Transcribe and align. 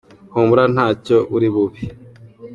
Humura 0.33 0.63
ntacyo 0.73 1.17
uri 1.35 1.47
bube. 1.53 1.81